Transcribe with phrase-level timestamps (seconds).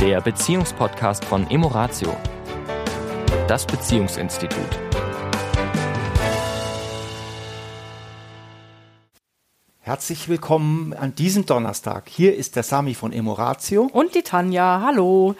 [0.00, 2.16] der Beziehungspodcast von Emoratio,
[3.46, 4.58] das Beziehungsinstitut.
[9.80, 12.08] Herzlich willkommen an diesem Donnerstag.
[12.08, 13.90] Hier ist der Sami von Emoratio.
[13.92, 15.34] Und die Tanja, hallo.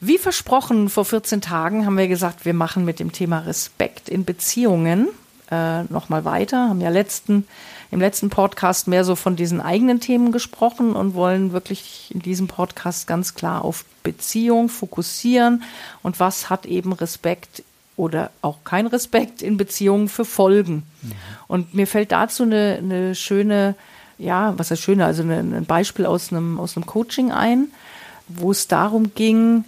[0.00, 4.24] Wie versprochen, vor 14 Tagen haben wir gesagt, wir machen mit dem Thema Respekt in
[4.24, 5.08] Beziehungen
[5.50, 6.70] äh, nochmal weiter.
[6.70, 7.46] Haben ja letzten,
[7.92, 12.48] im letzten Podcast mehr so von diesen eigenen Themen gesprochen und wollen wirklich in diesem
[12.48, 15.62] Podcast ganz klar auf Beziehung fokussieren
[16.02, 17.62] und was hat eben Respekt
[17.96, 20.84] oder auch kein Respekt in Beziehungen für Folgen.
[21.02, 21.12] Mhm.
[21.48, 23.74] Und mir fällt dazu eine, eine schöne,
[24.16, 27.68] ja, was ist schöne, also eine, ein Beispiel aus einem, aus einem Coaching ein,
[28.26, 29.64] wo es darum ging,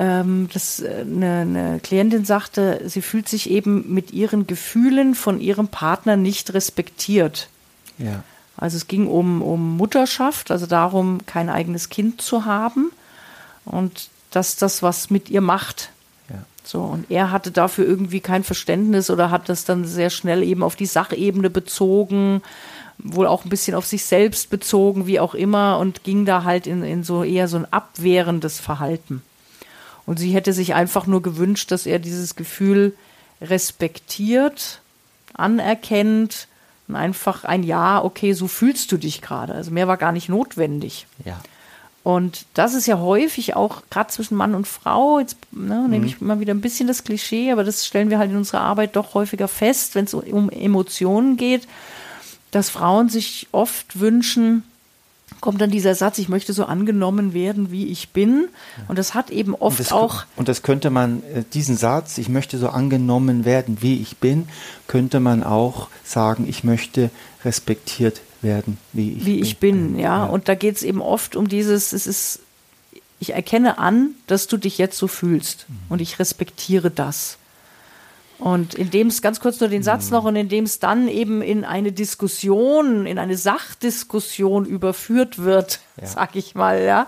[0.00, 5.68] ähm, dass eine, eine Klientin sagte, sie fühlt sich eben mit ihren Gefühlen von ihrem
[5.68, 7.50] Partner nicht respektiert.
[7.98, 8.24] Ja.
[8.56, 12.90] Also es ging um, um Mutterschaft, also darum, kein eigenes Kind zu haben
[13.66, 15.90] und dass das was mit ihr macht.
[16.64, 20.62] So, und er hatte dafür irgendwie kein Verständnis oder hat das dann sehr schnell eben
[20.62, 22.42] auf die Sachebene bezogen,
[22.98, 26.66] wohl auch ein bisschen auf sich selbst bezogen, wie auch immer, und ging da halt
[26.66, 29.22] in, in so eher so ein abwehrendes Verhalten.
[30.10, 32.96] Und sie hätte sich einfach nur gewünscht, dass er dieses Gefühl
[33.40, 34.80] respektiert,
[35.34, 36.48] anerkennt
[36.88, 39.54] und einfach ein Ja, okay, so fühlst du dich gerade.
[39.54, 41.06] Also mehr war gar nicht notwendig.
[41.24, 41.40] Ja.
[42.02, 46.20] Und das ist ja häufig auch gerade zwischen Mann und Frau, jetzt ne, nehme ich
[46.20, 46.26] mhm.
[46.26, 49.14] mal wieder ein bisschen das Klischee, aber das stellen wir halt in unserer Arbeit doch
[49.14, 51.68] häufiger fest, wenn es um Emotionen geht,
[52.50, 54.64] dass Frauen sich oft wünschen,
[55.40, 58.48] kommt dann dieser Satz, ich möchte so angenommen werden, wie ich bin.
[58.88, 60.24] Und das hat eben oft und das, auch.
[60.36, 64.48] Und das könnte man, äh, diesen Satz, ich möchte so angenommen werden, wie ich bin,
[64.86, 67.10] könnte man auch sagen, ich möchte
[67.44, 69.42] respektiert werden, wie ich wie bin.
[69.44, 70.02] ich bin, ja.
[70.02, 70.24] ja.
[70.24, 72.40] Und da geht es eben oft um dieses, es ist,
[73.18, 75.74] ich erkenne an, dass du dich jetzt so fühlst mhm.
[75.88, 77.38] und ich respektiere das.
[78.40, 80.12] Und indem es ganz kurz nur den Satz mhm.
[80.12, 86.06] noch und indem es dann eben in eine Diskussion, in eine Sachdiskussion überführt wird, ja.
[86.08, 87.06] sag ich mal, ja,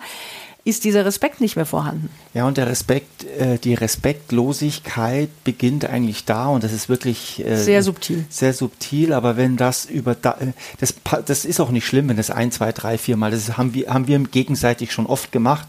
[0.65, 2.09] ist dieser Respekt nicht mehr vorhanden.
[2.34, 7.56] Ja, und der Respekt, äh, die Respektlosigkeit beginnt eigentlich da und das ist wirklich äh,
[7.56, 8.25] sehr subtil.
[8.28, 10.94] Sehr subtil, aber wenn das über da, äh, das,
[11.26, 13.93] das ist auch nicht schlimm, wenn das ein, zwei, drei, vier Mal, das haben wir,
[13.93, 15.69] haben wir gegenseitig schon oft gemacht,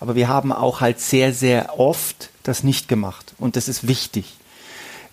[0.00, 4.34] aber wir haben auch halt sehr, sehr oft das nicht gemacht und das ist wichtig.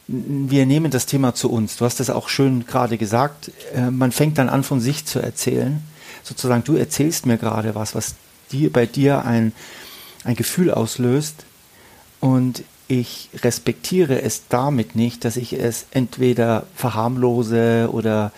[0.08, 1.78] Wir nehmen das Thema zu uns.
[1.78, 3.52] Du hast das auch schön gerade gesagt.
[3.74, 5.82] Äh, man fängt dann an, von sich zu erzählen.
[6.24, 8.16] Sozusagen, du erzählst mir gerade was, was
[8.52, 9.54] dir, bei dir ein,
[10.24, 11.46] ein Gefühl auslöst
[12.20, 18.34] und ich respektiere es damit nicht, dass ich es entweder verharmlose oder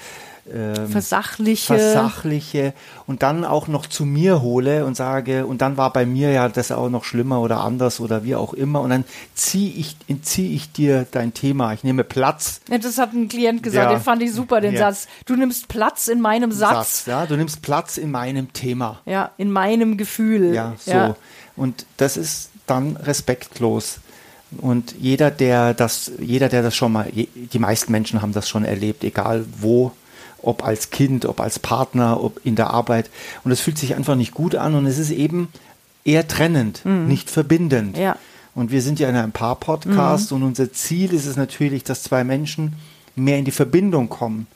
[0.52, 1.78] ähm, versachliche.
[1.78, 2.74] versachliche
[3.08, 6.50] und dann auch noch zu mir hole und sage, und dann war bei mir ja
[6.50, 8.82] das auch noch schlimmer oder anders oder wie auch immer.
[8.82, 9.06] Und dann
[9.36, 11.74] ziehe ich, zieh ich dir dein Thema.
[11.74, 12.60] Ich nehme Platz.
[12.70, 13.98] Ja, das hat ein Klient gesagt, ja.
[13.98, 14.92] den fand ich super, den ja.
[14.92, 15.08] Satz.
[15.26, 16.74] Du nimmst Platz in meinem Satz.
[16.74, 17.06] Satz.
[17.06, 19.00] Ja, du nimmst Platz in meinem Thema.
[19.06, 20.54] Ja, in meinem Gefühl.
[20.54, 21.16] Ja, so.
[21.56, 24.00] Und das ist dann respektlos.
[24.58, 28.66] Und jeder, der das, jeder, der das schon mal, die meisten Menschen haben das schon
[28.66, 29.92] erlebt, egal wo
[30.44, 33.10] ob als Kind, ob als Partner, ob in der Arbeit.
[33.44, 35.50] Und es fühlt sich einfach nicht gut an und es ist eben
[36.06, 37.08] eher trennend, mhm.
[37.08, 37.98] nicht verbindend.
[37.98, 38.18] Ja.
[38.56, 40.38] Und wir sind ja in einem Paar-Podcast mhm.
[40.38, 42.74] und unser Ziel ist es natürlich, dass zwei Menschen
[43.16, 44.48] mehr in die Verbindung kommen.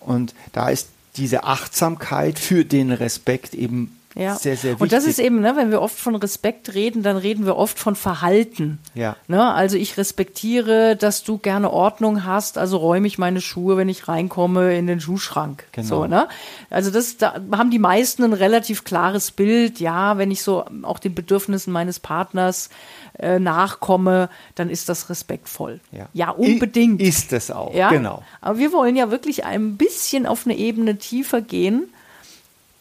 [0.00, 4.34] Und da ist diese Achtsamkeit für den Respekt eben ja.
[4.34, 4.80] Sehr, sehr wichtig.
[4.80, 7.78] Und das ist eben, ne, wenn wir oft von Respekt reden, dann reden wir oft
[7.78, 8.78] von Verhalten.
[8.94, 9.14] Ja.
[9.28, 9.52] Ne?
[9.52, 14.08] Also ich respektiere, dass du gerne Ordnung hast, also räume ich meine Schuhe, wenn ich
[14.08, 15.64] reinkomme, in den Schuhschrank.
[15.72, 15.86] Genau.
[15.86, 16.28] So, ne?
[16.70, 19.80] Also das, da haben die meisten ein relativ klares Bild.
[19.80, 22.70] Ja, wenn ich so auch den Bedürfnissen meines Partners
[23.18, 25.80] äh, nachkomme, dann ist das respektvoll.
[25.92, 27.02] Ja, ja unbedingt.
[27.02, 27.90] Ist es auch, ja?
[27.90, 28.22] genau.
[28.40, 31.90] Aber wir wollen ja wirklich ein bisschen auf eine Ebene tiefer gehen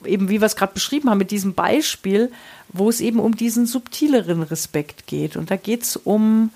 [0.06, 2.32] eben wie wir es gerade beschrieben haben mit diesem Beispiel,
[2.70, 5.38] wo es eben um diesen subtileren Respekt geht.
[5.38, 6.52] Und da geht es um,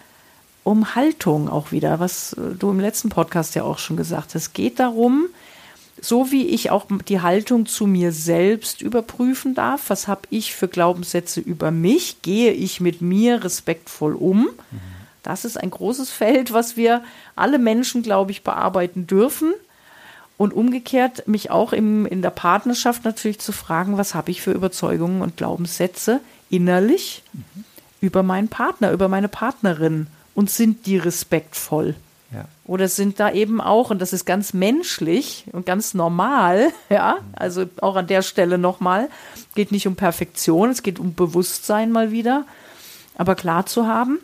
[0.64, 4.36] um Haltung auch wieder, was du im letzten Podcast ja auch schon gesagt hast.
[4.36, 5.28] Es geht darum,
[6.02, 10.68] so wie ich auch die Haltung zu mir selbst überprüfen darf, was habe ich für
[10.68, 14.44] Glaubenssätze über mich, gehe ich mit mir respektvoll um.
[14.72, 14.80] Mhm.
[15.24, 17.04] Das ist ein großes Feld, was wir
[17.36, 19.54] alle Menschen, glaube ich, bearbeiten dürfen.
[20.40, 24.54] Und umgekehrt mich auch im, in der Partnerschaft natürlich zu fragen, was habe ich für
[24.54, 27.66] Überzeugungen und Glaubenssätze innerlich mhm.
[28.00, 31.96] über meinen Partner, über meine Partnerin und sind die respektvoll?
[32.34, 32.46] Ja.
[32.64, 37.66] Oder sind da eben auch, und das ist ganz menschlich und ganz normal, ja, also
[37.82, 39.10] auch an der Stelle nochmal,
[39.56, 42.46] geht nicht um Perfektion, es geht um Bewusstsein mal wieder,
[43.18, 44.20] aber klar zu haben,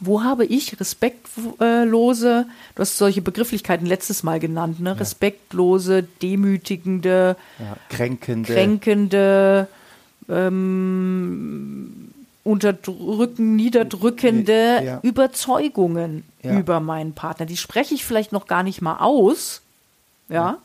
[0.00, 4.98] wo habe ich respektlose, du hast solche Begrifflichkeiten letztes Mal genannt, ne?
[4.98, 8.52] respektlose, demütigende, Ja, kränkende.
[8.52, 9.68] kränkende,
[10.28, 12.10] ähm,
[12.44, 15.00] unterdrücken, niederdrückende Ja.
[15.02, 16.58] Überzeugungen Ja.
[16.58, 17.46] über meinen Partner.
[17.46, 19.62] Die spreche ich vielleicht noch gar nicht mal aus,
[20.28, 20.58] ja.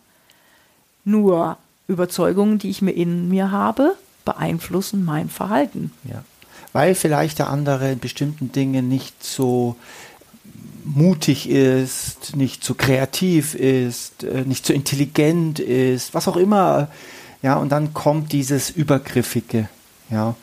[1.04, 1.58] Nur
[1.88, 3.96] Überzeugungen, die ich mir in mir habe,
[4.26, 5.92] beeinflussen mein Verhalten.
[6.04, 6.24] Ja.
[6.74, 9.76] Weil vielleicht der andere in bestimmten Dingen nicht so
[10.84, 16.88] mutig ist, nicht so kreativ ist, äh, nicht so intelligent ist, was auch immer.
[17.42, 19.68] Ja, und dann kommt dieses Übergriffige,
[20.10, 20.36] ja,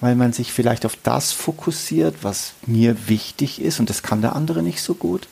[0.00, 4.36] weil man sich vielleicht auf das fokussiert, was mir wichtig ist und das kann der
[4.36, 5.28] andere nicht so gut.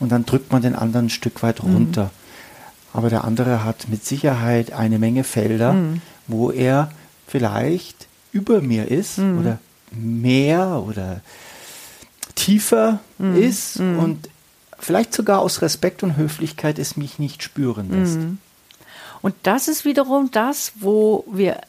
[0.00, 2.10] Und dann drückt man den anderen ein Stück weit runter.
[2.92, 5.74] Aber der andere hat mit Sicherheit eine Menge Felder,
[6.26, 6.90] wo er
[7.26, 9.58] vielleicht über mir ist oder
[9.96, 11.20] mehr oder
[12.34, 14.28] tiefer ist und
[14.78, 18.18] vielleicht sogar aus Respekt und Höflichkeit es mich nicht spüren lässt.
[19.22, 21.60] Und das ist wiederum das, wo wir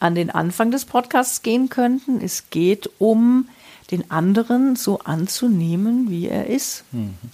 [0.00, 2.20] an den Anfang des Podcasts gehen könnten.
[2.20, 3.48] Es geht um
[3.90, 6.84] den anderen so anzunehmen, wie er ist.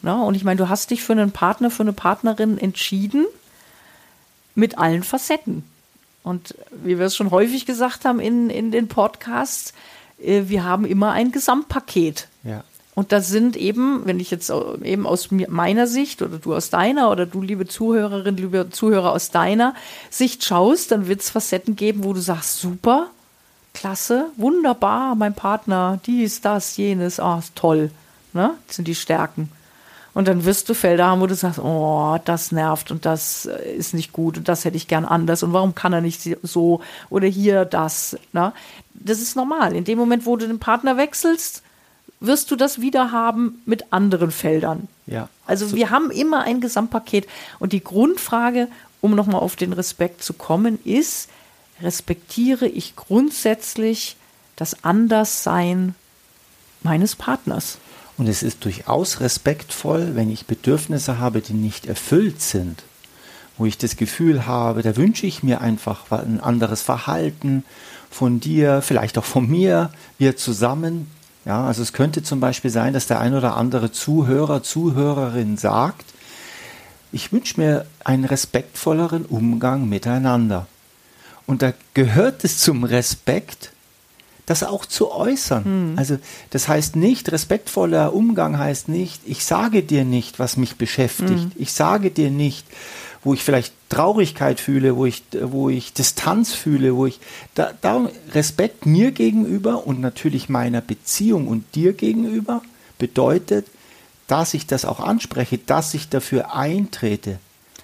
[0.02, 3.26] Na, und ich meine, du hast dich für einen Partner, für eine Partnerin entschieden
[4.54, 5.64] mit allen Facetten.
[6.22, 9.72] Und wie wir es schon häufig gesagt haben in, in den Podcasts,
[10.22, 12.28] wir haben immer ein Gesamtpaket.
[12.44, 12.64] Ja.
[12.94, 16.70] Und das sind eben, wenn ich jetzt au- eben aus meiner Sicht oder du aus
[16.70, 19.74] deiner oder du, liebe Zuhörerin, liebe Zuhörer aus deiner
[20.10, 23.06] Sicht schaust, dann wird es Facetten geben, wo du sagst, super,
[23.72, 27.90] klasse, wunderbar, mein Partner, dies, das, jenes, ah, ist toll.
[28.32, 28.50] Ne?
[28.66, 29.50] Das sind die Stärken.
[30.12, 33.74] Und dann wirst du Felder haben, wo du sagst, oh, das nervt und das äh,
[33.74, 36.80] ist nicht gut und das hätte ich gern anders und warum kann er nicht so
[37.10, 38.16] oder hier das.
[38.32, 38.52] Ne?
[38.94, 39.74] Das ist normal.
[39.74, 41.62] In dem Moment, wo du den Partner wechselst,
[42.20, 44.88] wirst du das wieder haben mit anderen Feldern.
[45.06, 45.28] Ja.
[45.46, 47.26] Also wir haben immer ein Gesamtpaket.
[47.58, 48.68] Und die Grundfrage,
[49.00, 51.28] um nochmal auf den Respekt zu kommen, ist,
[51.80, 54.16] respektiere ich grundsätzlich
[54.56, 55.94] das Anderssein
[56.82, 57.78] meines Partners?
[58.20, 62.82] Und es ist durchaus respektvoll, wenn ich Bedürfnisse habe, die nicht erfüllt sind,
[63.56, 67.64] wo ich das Gefühl habe, da wünsche ich mir einfach ein anderes Verhalten
[68.10, 71.10] von dir, vielleicht auch von mir, wir zusammen.
[71.46, 76.04] Ja, also es könnte zum Beispiel sein, dass der ein oder andere Zuhörer, Zuhörerin sagt,
[77.12, 80.66] ich wünsche mir einen respektvolleren Umgang miteinander.
[81.46, 83.72] Und da gehört es zum Respekt,
[84.50, 85.94] das auch zu äußern.
[85.96, 86.18] Also
[86.50, 91.52] das heißt nicht, respektvoller Umgang heißt nicht, ich sage dir nicht, was mich beschäftigt.
[91.54, 92.66] Ich sage dir nicht,
[93.22, 97.20] wo ich vielleicht Traurigkeit fühle, wo ich, wo ich Distanz fühle, wo ich
[97.54, 102.62] da, da Respekt mir gegenüber und natürlich meiner Beziehung und dir gegenüber
[102.98, 103.66] bedeutet,
[104.26, 107.38] dass ich das auch anspreche, dass ich dafür eintrete.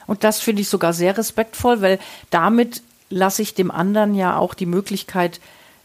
[0.08, 4.54] Und das finde ich sogar sehr respektvoll, weil damit lasse ich dem anderen ja auch
[4.54, 5.40] die Möglichkeit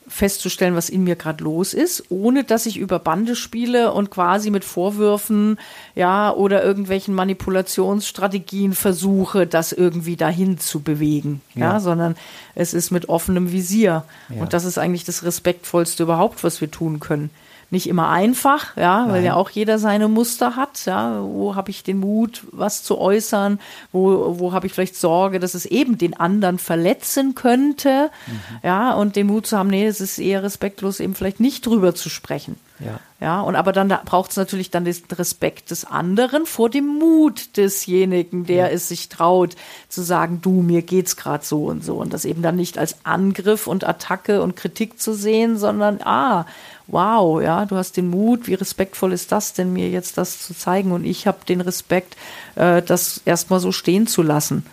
[0.08, 4.50] festzustellen, was in mir gerade los ist, ohne dass ich über Bande spiele und quasi
[4.50, 5.58] mit Vorwürfen,
[5.96, 11.80] ja, oder irgendwelchen Manipulationsstrategien versuche, das irgendwie dahin zu bewegen, ja, Ja.
[11.80, 12.16] sondern
[12.56, 14.04] es ist mit offenem Visier.
[14.30, 14.42] Ja.
[14.42, 17.30] Und das ist eigentlich das respektvollste überhaupt, was wir tun können.
[17.72, 19.24] Nicht immer einfach, ja, weil Nein.
[19.24, 23.60] ja auch jeder seine Muster hat, ja, wo habe ich den Mut, was zu äußern,
[23.94, 28.58] wo, wo habe ich vielleicht Sorge, dass es eben den anderen verletzen könnte, Mhm.
[28.62, 31.96] ja, und den Mut zu haben, nee, es ist eher respektlos, eben vielleicht nicht drüber
[31.96, 32.58] zu sprechen.
[32.84, 33.00] Ja.
[33.20, 37.56] Ja, und aber dann braucht es natürlich dann den Respekt des anderen vor dem Mut
[37.56, 39.56] desjenigen, der es sich traut,
[39.90, 41.98] zu sagen, du, mir geht's gerade so und so.
[41.98, 46.48] Und das eben dann nicht als Angriff und Attacke und Kritik zu sehen, sondern ah,
[46.88, 50.56] wow, ja, du hast den Mut, wie respektvoll ist das denn, mir jetzt das zu
[50.56, 50.92] zeigen?
[50.92, 52.18] Und ich habe den Respekt,
[52.56, 54.66] äh, das erstmal so stehen zu lassen.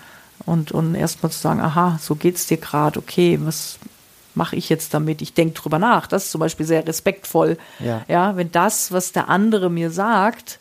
[0.47, 3.79] Und, und erstmal zu sagen, aha, so geht's dir gerade, okay, was
[4.38, 5.21] mache ich jetzt damit?
[5.21, 6.07] Ich denke drüber nach.
[6.07, 7.59] Das ist zum Beispiel sehr respektvoll.
[7.80, 8.02] Ja.
[8.09, 10.59] ja, wenn das, was der andere mir sagt,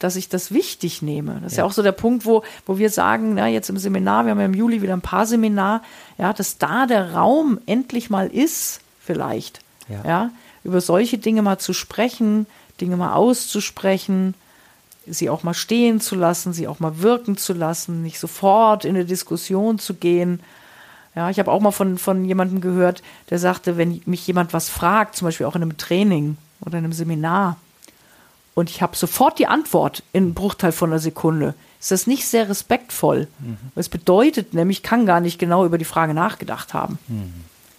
[0.00, 1.38] dass ich das wichtig nehme.
[1.42, 1.68] Das ist ja, Ja.
[1.68, 4.46] auch so der Punkt, wo, wo wir sagen, na, jetzt im Seminar, wir haben ja
[4.46, 5.82] im Juli wieder ein paar Seminar,
[6.18, 9.60] ja, dass da der Raum endlich mal ist, vielleicht.
[9.88, 10.02] Ja.
[10.04, 10.30] ja,
[10.64, 12.46] über solche Dinge mal zu sprechen,
[12.80, 14.34] Dinge mal auszusprechen,
[15.06, 18.94] sie auch mal stehen zu lassen, sie auch mal wirken zu lassen, nicht sofort in
[18.96, 20.40] eine Diskussion zu gehen.
[21.14, 24.68] Ja, ich habe auch mal von, von jemandem gehört, der sagte, wenn mich jemand was
[24.68, 27.58] fragt, zum Beispiel auch in einem Training oder in einem Seminar,
[28.54, 32.26] und ich habe sofort die Antwort in einem Bruchteil von einer Sekunde, ist das nicht
[32.26, 33.28] sehr respektvoll.
[33.38, 33.56] Mhm.
[33.74, 36.98] Das bedeutet nämlich, ich kann gar nicht genau über die Frage nachgedacht haben.
[37.08, 37.32] Mhm.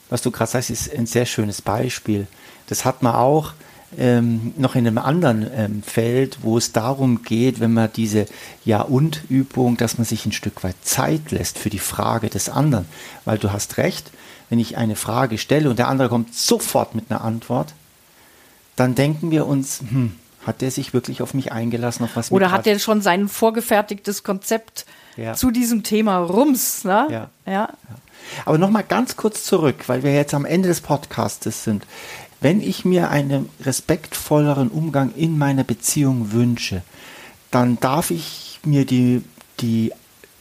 [0.10, 2.28] Was du gerade sagst, ist ein sehr schönes Beispiel.
[2.68, 3.54] Das hat man auch
[3.98, 8.26] ähm, noch in einem anderen ähm, Feld, wo es darum geht, wenn man diese
[8.66, 12.86] Ja-und-Übung, dass man sich ein Stück weit Zeit lässt für die Frage des anderen.
[13.26, 14.12] Weil du hast recht,
[14.50, 17.74] wenn ich eine Frage stelle und der andere kommt sofort mit einer Antwort,
[18.76, 20.14] dann denken wir uns, hm,
[20.46, 24.24] hat der sich wirklich auf mich eingelassen, auf was Oder hat er schon sein vorgefertigtes
[24.24, 24.86] Konzept
[25.16, 25.34] ja.
[25.34, 26.84] zu diesem Thema Rums?
[26.84, 27.08] Ne?
[27.10, 27.30] Ja.
[27.46, 27.52] ja.
[27.52, 27.70] ja.
[28.46, 31.86] Aber nochmal ganz kurz zurück, weil wir jetzt am Ende des Podcastes sind.
[32.44, 36.82] Wenn ich mir einen respektvolleren Umgang in meiner Beziehung wünsche,
[37.52, 39.24] dann darf ich mir die,
[39.62, 39.94] die,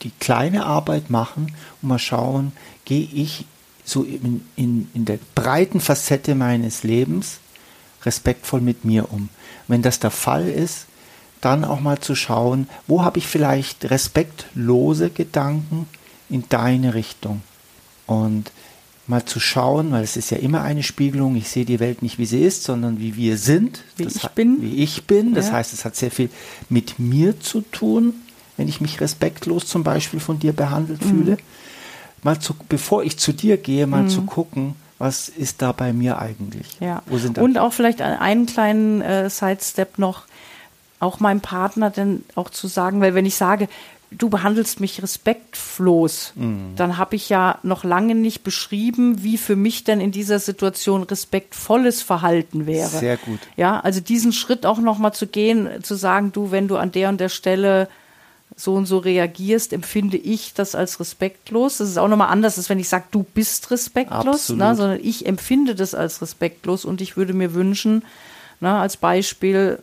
[0.02, 2.54] die kleine Arbeit machen und mal schauen,
[2.85, 3.44] gehe ich
[3.85, 7.38] so in, in, in der breiten Facette meines Lebens
[8.04, 9.28] respektvoll mit mir um.
[9.68, 10.87] Wenn das der Fall ist,
[11.40, 15.87] dann auch mal zu schauen, wo habe ich vielleicht respektlose Gedanken
[16.28, 17.42] in deine Richtung.
[18.09, 18.50] Und
[19.12, 22.19] mal zu schauen, weil es ist ja immer eine Spiegelung, ich sehe die Welt nicht,
[22.19, 23.85] wie sie ist, sondern wie wir sind.
[23.97, 24.62] Wie das ich bin.
[24.62, 25.35] Wie ich bin.
[25.35, 25.52] Das ja.
[25.52, 26.31] heißt, es hat sehr viel
[26.71, 28.14] mit mir zu tun,
[28.57, 31.11] wenn ich mich respektlos zum Beispiel von dir behandelt mhm.
[31.11, 31.37] fühle.
[32.23, 34.09] Mal zu, bevor ich zu dir gehe, mal mhm.
[34.09, 36.78] zu gucken, was ist da bei mir eigentlich?
[36.81, 37.02] Ja.
[37.38, 40.23] Und auch vielleicht einen kleinen äh, Sidestep noch,
[41.00, 43.69] auch meinem Partner denn auch zu sagen, weil wenn ich sage,
[44.19, 46.73] du behandelst mich respektlos, mhm.
[46.76, 51.02] dann habe ich ja noch lange nicht beschrieben, wie für mich denn in dieser Situation
[51.02, 52.88] respektvolles Verhalten wäre.
[52.88, 53.40] Sehr gut.
[53.57, 56.92] Ja, also diesen Schritt auch noch mal zu gehen, zu sagen, du, wenn du an
[56.92, 57.88] der und der Stelle
[58.57, 61.78] so und so reagierst, empfinde ich das als respektlos.
[61.78, 65.26] Das ist auch nochmal anders, als wenn ich sage, du bist respektlos, ne, sondern ich
[65.26, 68.04] empfinde das als respektlos und ich würde mir wünschen,
[68.61, 69.78] ne, als Beispiel,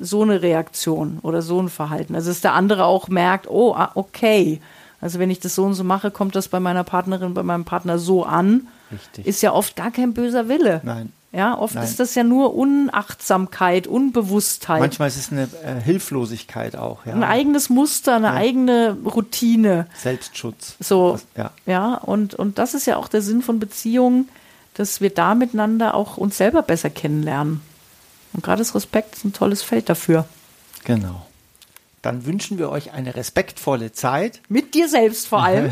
[0.00, 2.14] so eine Reaktion oder so ein Verhalten.
[2.14, 4.60] Also dass der andere auch merkt, oh, ah, okay.
[5.00, 7.64] Also wenn ich das so und so mache, kommt das bei meiner Partnerin, bei meinem
[7.64, 8.66] Partner so an.
[8.90, 9.26] Richtig.
[9.26, 10.80] Ist ja oft gar kein böser Wille.
[10.82, 11.12] Nein.
[11.32, 11.84] Ja, oft Nein.
[11.84, 14.80] ist das ja nur Unachtsamkeit, Unbewusstheit.
[14.80, 17.06] Manchmal ist es eine äh, Hilflosigkeit auch.
[17.06, 17.12] Ja.
[17.12, 18.34] Ein eigenes Muster, eine ja.
[18.34, 19.86] eigene Routine.
[19.96, 20.74] Selbstschutz.
[20.80, 21.50] So, Was, ja.
[21.66, 24.28] ja und, und das ist ja auch der Sinn von Beziehungen,
[24.74, 27.60] dass wir da miteinander auch uns selber besser kennenlernen.
[28.32, 30.26] Und gerade das Respekt ist ein tolles Feld dafür.
[30.84, 31.26] Genau.
[32.02, 34.40] Dann wünschen wir euch eine respektvolle Zeit.
[34.48, 35.70] Mit dir selbst vor allem.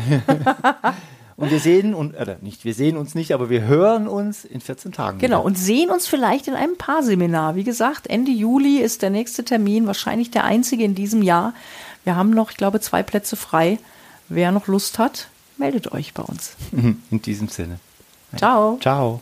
[1.37, 4.61] und wir sehen und oder nicht, wir sehen uns nicht, aber wir hören uns in
[4.61, 5.17] 14 Tagen.
[5.19, 5.45] Genau wieder.
[5.45, 7.55] und sehen uns vielleicht in einem Paarseminar.
[7.55, 11.53] Wie gesagt, Ende Juli ist der nächste Termin, wahrscheinlich der einzige in diesem Jahr.
[12.03, 13.79] Wir haben noch, ich glaube, zwei Plätze frei.
[14.29, 16.55] Wer noch Lust hat, meldet euch bei uns.
[16.71, 17.79] In diesem Sinne.
[18.37, 18.77] Ciao.
[18.79, 19.21] Ciao.